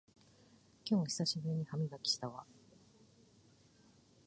[0.83, 2.43] 今日久しぶりに歯磨きしたわ